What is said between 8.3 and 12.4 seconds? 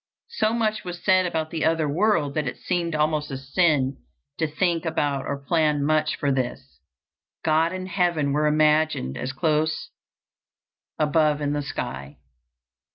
were imagined as close above in the sky?